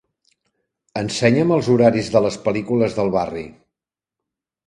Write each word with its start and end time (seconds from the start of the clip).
Ensenya'm 1.01 1.51
els 1.57 1.69
horaris 1.73 2.09
de 2.15 2.23
les 2.27 2.39
pel·lícules 2.47 2.97
del 3.01 3.13
barri. 3.19 3.47